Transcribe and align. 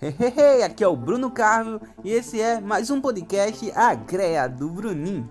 Hehehe, 0.00 0.62
aqui 0.62 0.84
é 0.84 0.86
o 0.86 0.94
Bruno 0.94 1.28
Carvalho 1.28 1.80
e 2.04 2.12
esse 2.12 2.40
é 2.40 2.60
mais 2.60 2.88
um 2.88 3.00
podcast 3.00 3.68
A 3.74 3.96
Greia 3.96 4.46
do 4.46 4.68
Bruninho. 4.68 5.28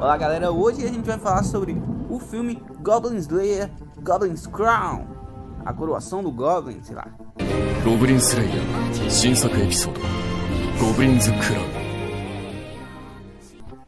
Olá 0.00 0.16
galera, 0.16 0.50
hoje 0.50 0.84
a 0.84 0.88
gente 0.88 1.06
vai 1.06 1.16
falar 1.16 1.44
sobre 1.44 1.80
o 2.10 2.18
filme 2.18 2.60
Goblin 2.82 3.18
Slayer 3.18 3.70
Goblin's 4.02 4.48
Crown 4.48 5.06
A 5.64 5.72
coroação 5.72 6.24
do 6.24 6.32
Goblin, 6.32 6.82
sei 6.82 6.96
lá. 6.96 7.06
Goblin 7.84 8.16
Slayer, 8.16 8.62
novo 8.64 9.62
episódio 9.62 10.02
Goblin's 10.80 11.26
Crown 11.28 11.88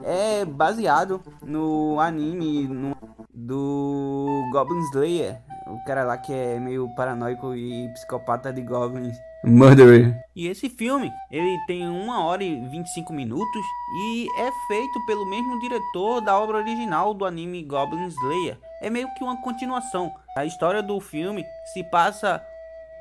é 0.04 0.44
baseado 0.44 1.20
no 1.42 1.98
anime 2.00 2.68
no, 2.68 2.96
do 3.34 4.48
Goblin 4.52 4.80
Slayer, 4.90 5.40
o 5.66 5.84
cara 5.84 6.04
lá 6.04 6.16
que 6.16 6.32
é 6.32 6.58
meio 6.58 6.88
paranoico 6.94 7.54
e 7.54 7.88
psicopata 7.92 8.52
de 8.52 8.62
goblins. 8.62 9.16
Murderer. 9.42 10.14
E 10.36 10.46
esse 10.48 10.68
filme, 10.68 11.10
ele 11.30 11.58
tem 11.66 11.88
1 11.88 12.08
hora 12.10 12.44
e 12.44 12.68
25 12.68 13.12
minutos 13.12 13.64
e 13.96 14.28
é 14.38 14.50
feito 14.68 15.04
pelo 15.06 15.24
mesmo 15.24 15.58
diretor 15.58 16.20
da 16.20 16.38
obra 16.38 16.58
original 16.58 17.14
do 17.14 17.24
anime 17.24 17.62
Goblin 17.62 18.06
Slayer. 18.06 18.58
É 18.82 18.90
meio 18.90 19.12
que 19.14 19.24
uma 19.24 19.40
continuação. 19.40 20.12
A 20.36 20.44
história 20.44 20.82
do 20.82 21.00
filme 21.00 21.44
se 21.72 21.82
passa 21.84 22.44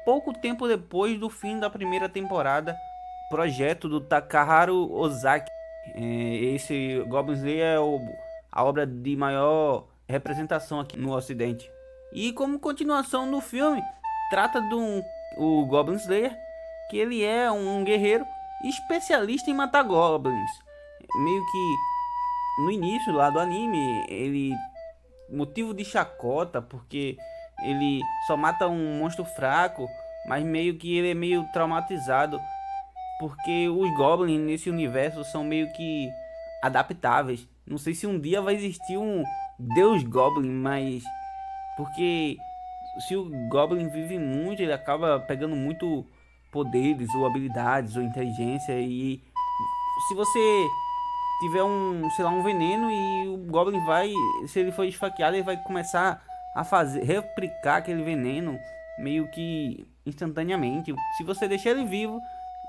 pouco 0.06 0.34
tempo 0.34 0.68
depois 0.68 1.20
do 1.20 1.30
fim 1.30 1.60
da 1.60 1.70
primeira 1.70 2.08
temporada, 2.08 2.78
projeto 3.30 3.90
do 3.90 4.00
Takaharu 4.00 4.92
Ozaki. 4.94 5.52
É, 5.94 6.36
esse 6.56 7.04
Goblin 7.10 7.36
Slayer 7.36 7.66
é 7.66 7.78
a 8.52 8.64
obra 8.64 8.88
de 8.88 9.16
maior 9.18 9.88
representação 10.08 10.80
aqui 10.80 10.98
no 10.98 11.14
ocidente. 11.14 11.70
E 12.14 12.32
como 12.32 12.60
continuação 12.60 13.30
do 13.30 13.42
filme, 13.42 13.84
trata 14.32 14.62
de 14.62 14.74
um 14.74 15.04
o 15.38 15.66
Goblin 15.66 15.96
Slayer, 15.96 16.36
que 16.90 16.98
ele 16.98 17.24
é 17.24 17.52
um 17.52 17.84
guerreiro 17.84 18.26
especialista 18.64 19.50
em 19.50 19.54
matar 19.54 19.84
goblins. 19.84 20.52
Meio 21.16 21.46
que 21.46 21.76
no 22.64 22.72
início 22.72 23.14
lá 23.14 23.30
do 23.30 23.40
anime, 23.40 24.06
ele 24.10 24.54
motivo 25.32 25.74
de 25.74 25.86
chacota, 25.86 26.62
porque 26.62 27.18
ele 27.62 28.02
só 28.28 28.36
mata 28.36 28.68
um 28.68 29.00
monstro 29.00 29.24
fraco, 29.24 29.88
mas 30.28 30.44
meio 30.44 30.78
que 30.78 30.98
ele 30.98 31.12
é 31.12 31.14
meio 31.14 31.48
traumatizado, 31.54 32.40
porque 33.20 33.70
os 33.70 33.94
goblins 33.96 34.40
nesse 34.40 34.70
universo 34.70 35.24
são 35.26 35.44
meio 35.44 35.72
que 35.74 36.10
adaptáveis. 36.62 37.48
Não 37.66 37.78
sei 37.78 37.94
se 37.94 38.08
um 38.08 38.20
dia 38.20 38.42
vai 38.42 38.56
existir 38.56 38.98
um 38.98 39.24
Deus 39.60 40.04
Goblin, 40.04 40.52
mas 40.52 41.04
porque 41.78 42.38
se 43.08 43.16
o 43.16 43.30
Goblin 43.50 43.88
vive 43.88 44.18
muito, 44.18 44.62
ele 44.62 44.74
acaba 44.74 45.20
pegando 45.20 45.56
muito 45.56 46.06
poderes, 46.52 47.14
ou 47.16 47.26
habilidades, 47.26 47.96
ou 47.96 48.04
inteligência. 48.04 48.80
E 48.80 49.22
se 50.08 50.16
você 50.16 50.68
tiver 51.40 51.64
um, 51.64 52.10
sei 52.12 52.26
lá, 52.26 52.32
um 52.32 52.44
veneno 52.44 52.92
e 52.92 53.28
o 53.28 53.38
Goblin 53.38 53.84
vai, 53.86 54.12
se 54.48 54.60
ele 54.60 54.72
for 54.72 54.84
esfaqueado, 54.84 55.36
ele 55.36 55.44
vai 55.44 55.58
começar 55.58 56.22
a 56.56 56.64
fazer, 56.64 57.04
replicar 57.04 57.78
aquele 57.78 58.04
veneno 58.04 58.60
meio 58.98 59.30
que 59.32 59.88
instantaneamente. 60.06 60.94
Se 61.18 61.24
você 61.24 61.48
deixar 61.48 61.72
ele 61.72 61.86
vivo, 61.86 62.20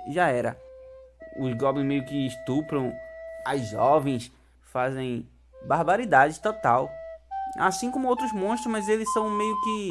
já 0.08 0.28
era. 0.28 0.56
Os 1.38 1.54
Goblins 1.54 1.86
meio 1.86 2.04
que 2.04 2.26
estupram 2.26 2.92
as 3.44 3.68
jovens, 3.68 4.30
fazem 4.72 5.26
barbaridade 5.66 6.40
total. 6.40 6.90
Assim 7.56 7.90
como 7.90 8.08
outros 8.08 8.32
monstros, 8.32 8.70
mas 8.70 8.88
eles 8.88 9.12
são 9.12 9.28
meio 9.28 9.60
que 9.62 9.88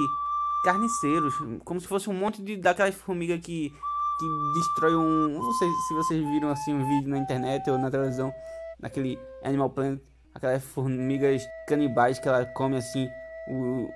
carniceiros, 0.63 1.33
como 1.63 1.79
se 1.79 1.87
fosse 1.87 2.09
um 2.09 2.13
monte 2.13 2.41
de 2.41 2.57
daquelas 2.57 2.95
formigas 2.95 3.39
que 3.39 3.73
que 4.19 4.53
destrói 4.53 4.95
um, 4.95 5.29
não 5.29 5.53
sei 5.53 5.69
se 5.87 5.93
vocês 5.93 6.27
viram 6.27 6.49
assim 6.49 6.73
um 6.73 6.85
vídeo 6.85 7.09
na 7.09 7.17
internet 7.17 7.69
ou 7.69 7.77
na 7.77 7.89
televisão, 7.89 8.33
naquele 8.77 9.17
Animal 9.41 9.69
Planet, 9.69 10.01
aquelas 10.35 10.61
formigas 10.61 11.41
canibais 11.65 12.19
que 12.19 12.27
ela 12.27 12.45
come 12.45 12.75
assim 12.75 13.07
o, 13.49 13.87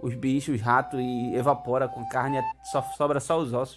os 0.00 0.14
bichos, 0.14 0.54
os 0.54 0.60
ratos 0.60 1.00
e 1.00 1.34
evapora 1.34 1.88
com 1.88 2.08
carne, 2.08 2.40
só 2.70 2.80
sobra 2.96 3.18
só 3.18 3.38
os 3.38 3.52
ossos. 3.52 3.76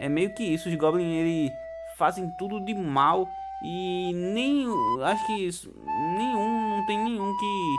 É 0.00 0.08
meio 0.08 0.34
que 0.34 0.42
isso, 0.42 0.68
os 0.68 0.74
goblins 0.76 1.14
eles 1.14 1.52
fazem 1.98 2.30
tudo 2.38 2.64
de 2.64 2.74
mal 2.74 3.28
e 3.62 4.12
nem 4.14 4.66
acho 5.02 5.26
que 5.26 5.46
isso, 5.46 5.70
nenhum 6.16 6.70
não 6.70 6.86
tem 6.86 6.98
nenhum 7.04 7.36
que 7.36 7.76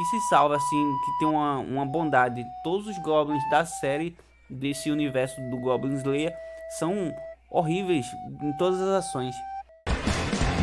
que 0.00 0.04
se 0.06 0.20
salva, 0.20 0.56
assim, 0.56 0.92
que 1.04 1.18
tem 1.18 1.28
uma, 1.28 1.58
uma 1.58 1.84
bondade. 1.84 2.42
Todos 2.64 2.86
os 2.86 2.96
goblins 2.96 3.46
da 3.50 3.66
série, 3.66 4.16
desse 4.48 4.90
universo 4.90 5.38
do 5.50 5.58
Goblin 5.58 5.94
Slayer, 5.96 6.34
são 6.78 7.14
horríveis 7.50 8.06
em 8.40 8.56
todas 8.56 8.80
as 8.80 9.04
ações. 9.04 9.36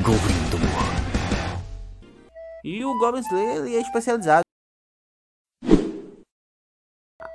Goblin 0.01 0.49
do 0.49 0.57
E 2.63 2.83
o 2.83 2.97
Goblin 2.97 3.21
Slayer 3.21 3.57
ele 3.57 3.75
é 3.75 3.79
especializado. 3.79 4.41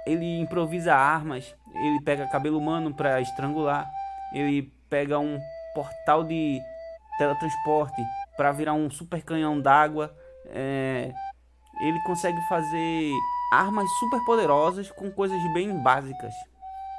Ele 0.04 0.40
improvisa 0.40 0.96
armas, 0.96 1.54
ele 1.72 2.02
pega 2.02 2.26
cabelo 2.26 2.58
humano 2.58 2.92
para 2.92 3.20
estrangular, 3.20 3.88
ele 4.34 4.62
pega 4.90 5.20
um 5.20 5.38
portal 5.72 6.24
de 6.24 6.60
teletransporte 7.16 8.02
para 8.36 8.50
virar 8.50 8.72
um 8.72 8.90
super 8.90 9.22
canhão 9.22 9.60
d'água. 9.60 10.12
É, 10.46 11.14
ele 11.82 12.00
consegue 12.00 12.40
fazer 12.48 13.12
armas 13.52 13.90
super 13.98 14.20
poderosas 14.24 14.90
com 14.90 15.10
coisas 15.10 15.42
bem 15.52 15.76
básicas. 15.82 16.32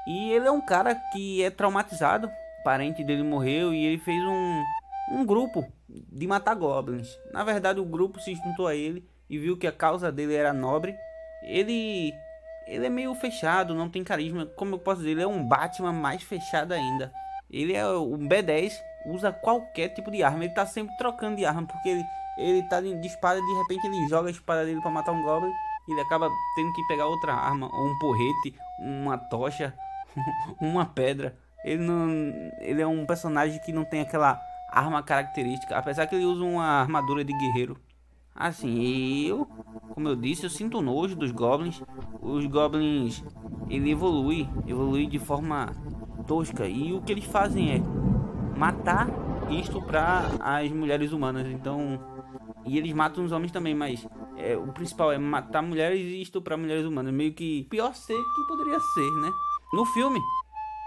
E 0.05 0.31
ele 0.31 0.47
é 0.47 0.51
um 0.51 0.61
cara 0.61 0.93
que 1.11 1.41
é 1.41 1.49
traumatizado, 1.49 2.27
o 2.27 2.63
parente 2.63 3.03
dele 3.03 3.23
morreu 3.23 3.73
e 3.73 3.85
ele 3.85 3.97
fez 3.97 4.21
um, 4.23 4.63
um 5.11 5.25
grupo 5.25 5.65
de 5.87 6.27
matar 6.27 6.55
goblins. 6.55 7.07
Na 7.31 7.43
verdade, 7.43 7.79
o 7.79 7.85
grupo 7.85 8.19
se 8.19 8.35
juntou 8.35 8.67
a 8.67 8.75
ele 8.75 9.07
e 9.29 9.37
viu 9.37 9.57
que 9.57 9.67
a 9.67 9.71
causa 9.71 10.11
dele 10.11 10.35
era 10.35 10.51
nobre. 10.51 10.95
Ele 11.43 12.13
ele 12.67 12.85
é 12.85 12.89
meio 12.89 13.13
fechado, 13.15 13.75
não 13.75 13.89
tem 13.89 14.03
carisma, 14.03 14.45
como 14.45 14.75
eu 14.75 14.79
posso 14.79 14.99
dizer, 14.99 15.11
ele 15.11 15.23
é 15.23 15.27
um 15.27 15.45
Batman 15.45 15.91
mais 15.91 16.23
fechado 16.23 16.73
ainda. 16.73 17.11
Ele 17.51 17.73
é 17.73 17.85
o 17.85 18.17
B10, 18.17 18.73
usa 19.05 19.33
qualquer 19.33 19.89
tipo 19.89 20.09
de 20.09 20.23
arma, 20.23 20.45
ele 20.45 20.53
tá 20.53 20.65
sempre 20.65 20.95
trocando 20.97 21.35
de 21.35 21.45
arma 21.45 21.67
porque 21.67 21.89
ele 21.89 22.03
ele 22.37 22.63
tá 22.63 22.81
de 22.81 23.07
espada 23.07 23.39
de 23.41 23.53
repente 23.53 23.87
ele 23.87 24.07
joga 24.07 24.27
a 24.27 24.31
espada 24.31 24.65
dele 24.65 24.81
para 24.81 24.91
matar 24.91 25.11
um 25.11 25.21
goblin 25.21 25.51
e 25.87 25.91
ele 25.91 26.01
acaba 26.01 26.29
tendo 26.55 26.71
que 26.73 26.87
pegar 26.87 27.07
outra 27.07 27.33
arma, 27.33 27.69
ou 27.71 27.87
um 27.87 27.99
porrete, 27.99 28.55
uma 28.79 29.17
tocha, 29.17 29.73
uma 30.61 30.85
pedra. 30.85 31.37
Ele 31.63 31.83
não 31.83 32.09
ele 32.59 32.81
é 32.81 32.87
um 32.87 33.05
personagem 33.05 33.59
que 33.59 33.71
não 33.71 33.85
tem 33.85 34.01
aquela 34.01 34.41
arma 34.69 35.03
característica, 35.03 35.77
apesar 35.77 36.07
que 36.07 36.15
ele 36.15 36.25
usa 36.25 36.43
uma 36.43 36.65
armadura 36.65 37.23
de 37.23 37.33
guerreiro. 37.33 37.77
Assim, 38.35 39.27
eu, 39.27 39.45
como 39.93 40.07
eu 40.07 40.15
disse, 40.15 40.43
eu 40.43 40.49
sinto 40.49 40.81
nojo 40.81 41.15
dos 41.15 41.31
goblins. 41.31 41.83
Os 42.19 42.45
goblins, 42.47 43.23
ele 43.69 43.91
evolui, 43.91 44.49
evolui 44.67 45.05
de 45.05 45.19
forma 45.19 45.71
tosca 46.25 46.65
e 46.65 46.93
o 46.93 47.01
que 47.01 47.11
eles 47.11 47.25
fazem 47.25 47.75
é 47.75 48.57
matar 48.57 49.07
e 49.49 49.59
estuprar 49.59 50.25
as 50.39 50.71
mulheres 50.71 51.11
humanas. 51.11 51.47
Então, 51.47 51.99
e 52.65 52.77
eles 52.77 52.93
matam 52.93 53.23
os 53.23 53.31
homens 53.31 53.51
também, 53.51 53.75
mas 53.75 54.07
é, 54.37 54.55
o 54.55 54.71
principal 54.71 55.11
é 55.11 55.17
matar 55.17 55.61
mulheres 55.61 55.99
e 55.99 56.21
estuprar 56.21 56.57
mulheres 56.57 56.85
humanas. 56.85 57.13
Meio 57.13 57.33
que 57.33 57.63
pior 57.69 57.93
ser 57.93 58.15
que 58.15 58.47
poderia 58.47 58.79
ser, 58.79 59.11
né? 59.21 59.31
No 59.73 59.85
filme, 59.85 60.19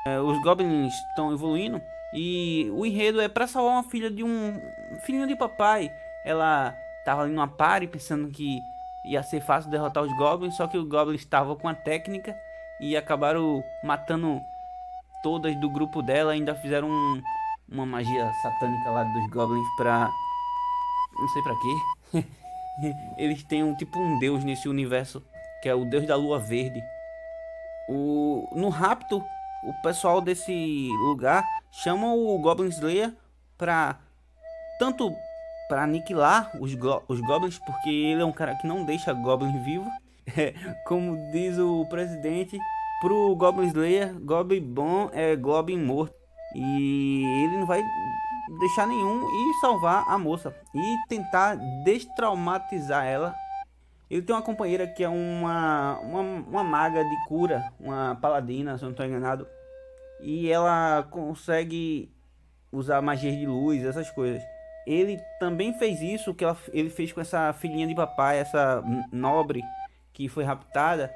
é, 0.06 0.20
os 0.20 0.40
goblins 0.42 0.94
estão 1.10 1.32
evoluindo 1.32 1.80
e 2.14 2.70
o 2.72 2.86
enredo 2.86 3.20
é 3.20 3.28
para 3.28 3.46
salvar 3.46 3.72
uma 3.72 3.82
filha 3.82 4.10
de 4.10 4.22
um 4.22 4.60
filhinho 5.04 5.26
de 5.26 5.36
papai. 5.36 5.90
Ela 6.24 6.74
tava 7.04 7.22
ali 7.22 7.32
numa 7.32 7.48
party 7.48 7.86
pensando 7.86 8.28
que 8.28 8.58
ia 9.04 9.22
ser 9.22 9.40
fácil 9.40 9.70
derrotar 9.70 10.02
os 10.02 10.16
goblins, 10.16 10.56
só 10.56 10.66
que 10.66 10.78
os 10.78 10.88
goblins 10.88 11.20
estavam 11.20 11.56
com 11.56 11.68
a 11.68 11.74
técnica 11.74 12.34
e 12.80 12.96
acabaram 12.96 13.62
matando 13.84 14.40
todas 15.22 15.54
do 15.60 15.70
grupo 15.70 16.02
dela. 16.02 16.32
Ainda 16.32 16.54
fizeram 16.54 16.88
um, 16.88 17.22
uma 17.70 17.86
magia 17.86 18.32
satânica 18.42 18.90
lá 18.90 19.04
dos 19.04 19.30
goblins 19.30 19.66
pra 19.76 20.10
não 21.18 21.28
sei 21.28 21.42
para 21.42 21.54
quê. 21.56 22.24
Eles 23.16 23.42
têm 23.44 23.62
um 23.62 23.74
tipo 23.74 23.98
um 23.98 24.18
deus 24.18 24.44
nesse 24.44 24.68
universo, 24.68 25.22
que 25.62 25.68
é 25.68 25.74
o 25.74 25.84
deus 25.84 26.06
da 26.06 26.14
lua 26.14 26.38
verde. 26.38 26.82
O 27.88 28.48
no 28.54 28.68
rapto, 28.68 29.24
o 29.64 29.82
pessoal 29.82 30.20
desse 30.20 30.88
lugar 31.00 31.44
chama 31.70 32.12
o 32.12 32.38
Goblin 32.38 32.68
Slayer 32.68 33.14
para 33.56 33.98
tanto 34.78 35.14
para 35.68 35.82
aniquilar 35.82 36.50
os, 36.60 36.74
go 36.74 37.02
os 37.08 37.20
goblins, 37.20 37.58
porque 37.58 37.90
ele 37.90 38.22
é 38.22 38.24
um 38.24 38.32
cara 38.32 38.54
que 38.54 38.66
não 38.66 38.84
deixa 38.84 39.12
goblin 39.12 39.62
vivo. 39.64 39.90
Como 40.86 41.16
diz 41.32 41.58
o 41.58 41.86
presidente, 41.86 42.58
pro 43.00 43.34
Goblin 43.36 43.68
Slayer, 43.68 44.14
Goblin 44.20 44.60
bom 44.60 45.10
é 45.12 45.34
Goblin 45.36 45.78
morto. 45.78 46.25
E 46.58 47.44
ele 47.44 47.58
não 47.58 47.66
vai 47.66 47.84
deixar 48.58 48.86
nenhum 48.86 49.28
e 49.28 49.60
salvar 49.60 50.04
a 50.08 50.16
moça 50.16 50.54
e 50.74 50.96
tentar 51.06 51.56
destraumatizar 51.84 53.04
ela. 53.04 53.34
Ele 54.08 54.22
tem 54.22 54.34
uma 54.34 54.40
companheira 54.42 54.86
que 54.86 55.04
é 55.04 55.08
uma, 55.08 55.98
uma, 55.98 56.20
uma 56.20 56.64
maga 56.64 57.04
de 57.04 57.24
cura, 57.28 57.70
uma 57.78 58.16
paladina, 58.22 58.78
se 58.78 58.84
eu 58.84 58.86
não 58.86 58.92
estou 58.92 59.04
enganado. 59.04 59.46
e 60.20 60.50
ela 60.50 61.06
consegue 61.10 62.10
usar 62.72 63.02
magia 63.02 63.32
de 63.32 63.46
luz, 63.46 63.84
essas 63.84 64.10
coisas. 64.10 64.42
Ele 64.86 65.20
também 65.38 65.76
fez 65.78 66.00
isso 66.00 66.32
que 66.32 66.44
ela, 66.44 66.56
ele 66.72 66.88
fez 66.88 67.12
com 67.12 67.20
essa 67.20 67.52
filhinha 67.52 67.86
de 67.86 67.94
papai, 67.94 68.38
essa 68.38 68.82
nobre 69.12 69.62
que 70.12 70.28
foi 70.28 70.44
raptada, 70.44 71.12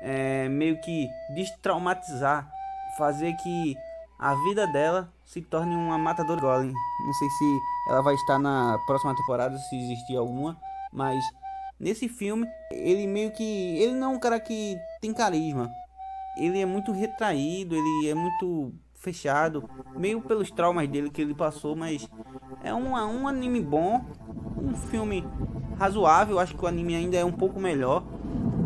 é, 0.00 0.48
meio 0.48 0.80
que 0.80 1.08
destraumatizar, 1.34 2.48
fazer 2.96 3.34
que 3.36 3.76
a 4.18 4.34
vida 4.36 4.66
dela 4.66 5.12
se 5.24 5.42
torne 5.42 5.74
uma 5.74 5.98
matadora 5.98 6.40
golem. 6.40 6.72
Não 7.06 7.12
sei 7.14 7.28
se 7.30 7.58
ela 7.88 8.02
vai 8.02 8.14
estar 8.14 8.38
na 8.38 8.78
próxima 8.86 9.14
temporada, 9.14 9.56
se 9.58 9.76
existir 9.76 10.16
alguma, 10.16 10.56
mas 10.92 11.24
nesse 11.78 12.08
filme 12.08 12.46
ele 12.70 13.06
meio 13.06 13.32
que 13.32 13.42
ele 13.42 13.94
não 13.94 14.12
é 14.12 14.16
um 14.16 14.20
cara 14.20 14.38
que 14.40 14.76
tem 15.00 15.12
carisma. 15.12 15.70
Ele 16.36 16.60
é 16.60 16.66
muito 16.66 16.92
retraído, 16.92 17.76
ele 17.76 18.08
é 18.08 18.14
muito 18.14 18.72
fechado, 18.94 19.68
meio 19.94 20.20
pelos 20.20 20.50
traumas 20.50 20.88
dele 20.88 21.10
que 21.10 21.20
ele 21.20 21.34
passou, 21.34 21.76
mas 21.76 22.08
é 22.62 22.72
um, 22.72 22.92
um 22.94 23.28
anime 23.28 23.60
bom, 23.60 24.04
um 24.56 24.74
filme 24.74 25.24
razoável. 25.78 26.38
Acho 26.38 26.56
que 26.56 26.64
o 26.64 26.68
anime 26.68 26.96
ainda 26.96 27.16
é 27.16 27.24
um 27.24 27.32
pouco 27.32 27.60
melhor, 27.60 28.02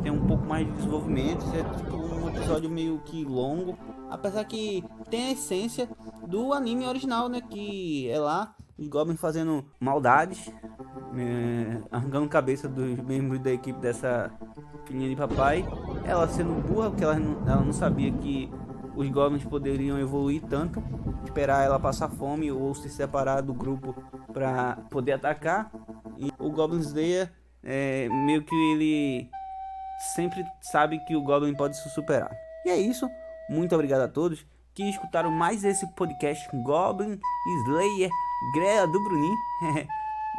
tem 0.03 0.13
um 0.13 0.27
pouco 0.27 0.47
mais 0.47 0.67
de 0.67 0.73
desenvolvimento. 0.75 1.45
É 1.55 1.63
tipo 1.77 2.18
episódio 2.39 2.71
meio 2.71 2.99
que 3.05 3.25
longo, 3.25 3.77
apesar 4.11 4.45
que 4.45 4.83
tem 5.11 5.27
a 5.27 5.33
essência 5.33 5.89
do 6.27 6.53
anime 6.53 6.87
original, 6.87 7.29
né? 7.29 7.41
Que 7.41 8.09
é 8.09 8.19
lá 8.19 8.55
os 8.79 8.87
goblins 8.89 9.21
fazendo 9.21 9.65
maldades, 9.81 10.51
é, 11.17 11.83
arrancando 11.91 12.29
cabeça 12.29 12.69
dos 12.69 12.99
membros 13.01 13.41
da 13.41 13.53
equipe 13.53 13.79
dessa 13.81 14.31
filhinha 14.87 15.09
de 15.09 15.17
papai. 15.17 15.65
Ela 16.05 16.29
sendo 16.29 16.55
burra, 16.67 16.91
porque 16.91 17.05
ela 17.05 17.19
não, 17.19 17.49
ela 17.49 17.65
não 17.65 17.73
sabia 17.73 18.13
que 18.13 18.51
os 18.95 19.09
goblins 19.11 19.45
poderiam 19.45 19.99
evoluir 19.99 20.43
tanto, 20.43 20.83
esperar 21.25 21.65
ela 21.65 21.79
passar 21.79 22.09
fome 22.09 22.51
ou 22.51 22.75
se 22.75 22.89
separar 22.89 23.41
do 23.41 23.53
grupo 23.53 23.95
para 24.33 24.77
poder 24.91 25.13
atacar. 25.13 25.71
E 26.17 26.33
o 26.39 26.51
Goblin 26.51 26.81
Slayer, 26.81 27.33
é, 27.63 28.09
meio 28.09 28.43
que 28.43 28.55
ele 28.55 29.31
sempre 30.15 30.45
sabe 30.61 30.99
que 31.05 31.17
o 31.17 31.23
Goblin 31.23 31.55
pode 31.55 31.77
se 31.77 31.89
superar. 31.91 32.31
E 32.65 32.71
é 32.71 32.77
isso. 32.77 33.09
Muito 33.49 33.75
obrigado 33.75 34.03
a 34.03 34.09
todos 34.09 34.45
que 34.75 34.89
escutaram 34.89 35.31
mais 35.31 35.65
esse 35.65 35.87
podcast 35.95 36.49
Goblin 36.65 37.19
Slayer 37.65 38.11
Greia 38.55 38.87
do 38.87 39.03
Brunin. 39.03 39.35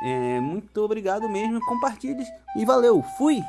é, 0.03 0.39
muito 0.39 0.81
obrigado 0.81 1.27
mesmo. 1.27 1.59
Compartilhe 1.65 2.23
e 2.55 2.65
valeu. 2.65 3.03
Fui! 3.17 3.41